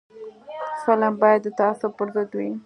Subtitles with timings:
[0.83, 2.51] فلم باید د تعصب پر ضد وي